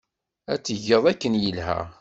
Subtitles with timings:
[0.53, 1.79] Ad t-tged akken yelha.